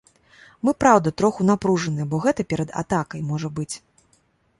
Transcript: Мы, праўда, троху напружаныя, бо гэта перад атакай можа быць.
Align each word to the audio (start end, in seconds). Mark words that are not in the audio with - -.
Мы, 0.67 0.71
праўда, 0.83 1.11
троху 1.21 1.45
напружаныя, 1.49 2.07
бо 2.13 2.21
гэта 2.23 2.41
перад 2.53 2.73
атакай 2.83 3.21
можа 3.29 3.53
быць. 3.61 3.71